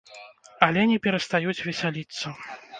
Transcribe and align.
Але 0.67 0.85
не 0.93 0.97
перастаюць 1.05 1.57
весяліцца. 1.69 2.37